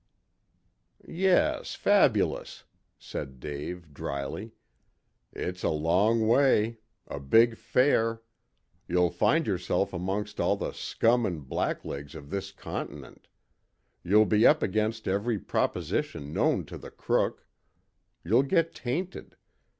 [1.07, 2.63] "Yes, fabulous,"
[2.97, 4.51] said Dave dryly.
[5.31, 6.79] "It's a long way.
[7.07, 8.23] A big fare.
[8.87, 13.27] You'll find yourself amongst all the scum and blacklegs of this continent.
[14.03, 17.45] You'll be up against every proposition known to the crook.
[18.23, 19.35] You'll get tainted.